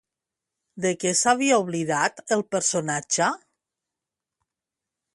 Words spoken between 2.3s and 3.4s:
el personatge?